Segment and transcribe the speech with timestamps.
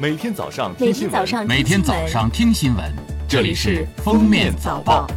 [0.00, 2.84] 每天早上听新闻每天早上听新闻，
[3.26, 5.08] 这里是《封面早报》。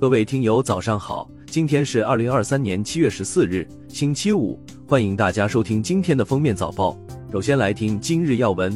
[0.00, 1.28] 各位听友，早上好！
[1.46, 6.96] 今天是二零二三年七月十四日，星期五，欢迎大家收听今天的《封面早报》。
[7.30, 8.74] 首先来听今日要闻。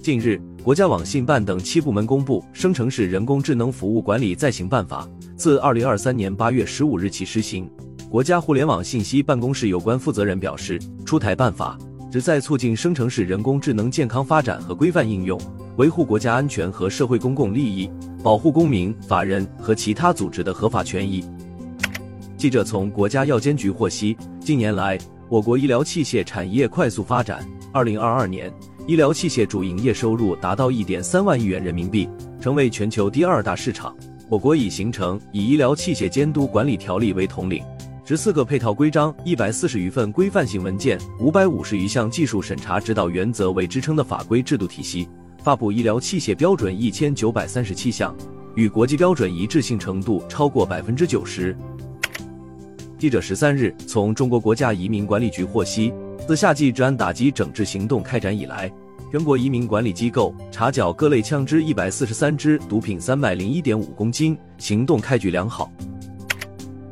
[0.00, 5.04] 近日，国家网信办等七部门公布《生成式人工智能服务管理暂行办法》，
[5.36, 7.68] 自二零二三年八月十五日起施行。
[8.14, 11.76] 国家互联网信息办公室有关负责人表示，出台办法
[12.12, 15.36] 旨在促进生成式人工智能健康发展和规范应用，
[15.78, 17.90] 维护国家安全和社会公共利益，
[18.22, 21.24] 保护公民、法人和其他组织的合法权益。
[22.36, 24.96] 记者从国家药监局获悉，近年来，
[25.28, 27.44] 我国医疗器械产业快速发展。
[27.72, 28.48] 二零二二年，
[28.86, 32.08] 医疗器械主营业收入达到一点三万亿元人民币，
[32.40, 33.92] 成为全球第二大市场。
[34.28, 37.60] 我国已形成以医疗器械监督管理条例为统领。
[38.06, 45.08] 十四个配套规章、一百四十余份规范性文件、五百五十余项技术审查指导原则为支撑的法规制度体系，
[45.42, 48.14] 发布医疗器械标准一千九百三十七项，
[48.56, 51.56] 与国际标准一致性程度超过百分之九十。
[52.98, 55.90] 记者十三日从中国国家移民管理局获悉，
[56.28, 58.70] 自夏季治安打击整治行动开展以来，
[59.10, 65.72] 全国移民管理机构查缴各类枪支一百四十三支，毒品三百零一点五公斤，行动开局良好。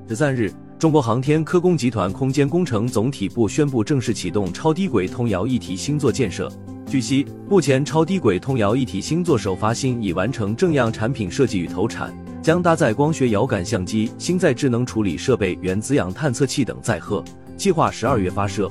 [0.08, 0.50] 十三日。
[0.82, 6.50] 中国航天科工集团空间工程总体部宣布正式启动超低轨通遥一体星座建设。
[6.88, 17.22] 据悉，目前超低轨通遥一体星座首发星已完成正样产品设计与投产，将搭载光学遥感相机、星载智能处理设备、原子氧探测器等载荷，
[17.56, 18.68] 计划十二月发射。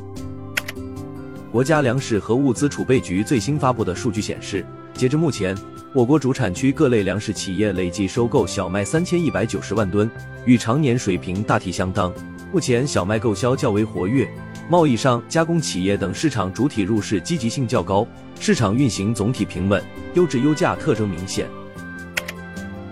[1.50, 5.56] 国家粮食和物资储备局最新发布的数据显示，截至目前。
[5.94, 10.10] 我国主产区各类粮食企业累计收购小麦三千一百九十万吨，
[10.46, 12.14] 与常年水平大体相当。
[12.50, 14.26] 目前小麦购销较为活跃，
[14.70, 18.08] 贸易商、加工企业等市场主体入市积极性较高，
[18.40, 21.46] 市场运行总体平稳，优质优价特征明显。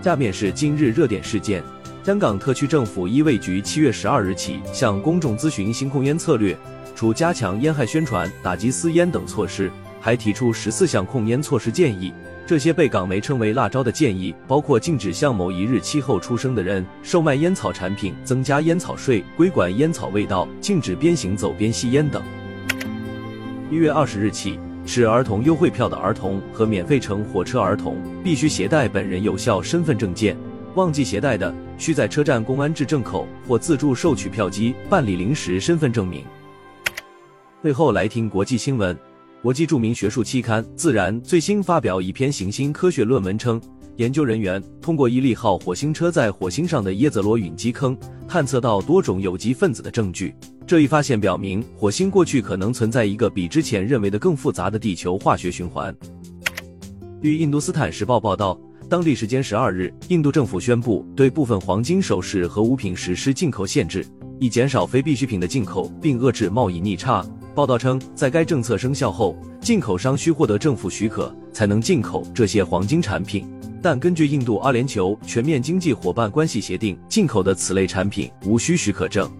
[0.02, 1.62] 下面是今日热点事件：
[2.04, 6.54] 香港特区政府医卫局七月十二日起向公众咨询新控烟策略，
[6.94, 12.12] 除加强烟害宣传、打击私烟等措施，还提出十四项控烟措施建议。
[12.46, 22.20] 这些被港媒称为“辣招”的建议，包括禁止向某一日期后出生的人售卖烟草产品、增加烟草税、规管烟草味道、禁止边行走边吸烟等。
[23.70, 30.36] 一月二十日起，持儿童优惠票的儿童和免费乘火车儿童必须携带本人有效身份证件，
[30.74, 36.24] 忘记携带的，需在车站公安制证口或自助售取票机办理临时身份证明。
[37.62, 38.98] 最后来听国际新闻。
[39.42, 43.58] 国际著名学术期刊《自然》最新发表一篇行星科学论文称，
[43.96, 47.96] 研究人员通过伊利号火星车在火星上的耶泽罗陨击坑
[48.28, 50.34] 探测到多种有机分子的证据。
[50.66, 55.94] 这一发现表明，火星过去可能存在一个比之前认为的更复杂的地球化学循环。
[57.22, 64.04] 据《印度斯坦时报》报道，当地时间十二日，印度政府宣布对部分黄金首饰和物品实施进口限制，
[64.38, 67.24] 以减少非必需品的进口，并遏制贸易逆差。
[67.60, 73.46] 报道称，在该政策生效后，进口商需获得政府许可才能进口这些黄金产品。
[73.82, 79.30] 但根据印度阿联酋全面经济伙伴关系协定，进口的此类产品无需许可证。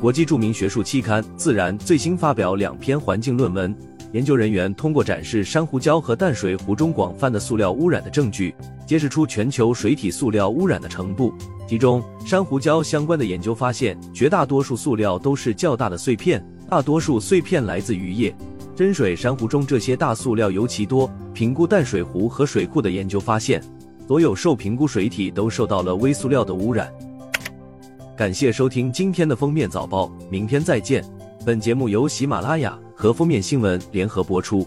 [0.00, 3.72] 国际著名学术期刊《自然》最新发表两篇环境论文，
[4.10, 8.52] 研究人员通过展示珊瑚礁和淡水湖中广泛的塑料污染的证据，
[8.88, 11.32] 揭示出全球水体塑料污染的程度。
[11.68, 16.44] 其中，珊瑚礁相关的研究发现，绝大多数塑料都是较大的碎片。
[16.70, 18.34] 大多数碎片来自渔业，
[18.76, 21.10] 真水珊瑚中这些大塑料尤其多。
[21.32, 23.62] 评估淡水湖和水库的研究发现，
[24.06, 26.92] 所有受评估水体都受到了微塑料的污染。
[28.14, 31.02] 感谢收听今天的封面早报，明天再见。
[31.46, 34.66] 本节目由喜马拉雅和封面新闻联合播出。